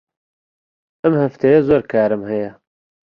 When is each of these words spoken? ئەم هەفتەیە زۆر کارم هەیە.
ئەم 1.03 1.13
هەفتەیە 1.21 1.59
زۆر 1.67 1.81
کارم 1.91 2.21
هەیە. 2.29 2.51